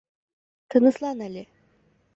—Тыныслан 0.75 1.23
әле. 1.29 1.47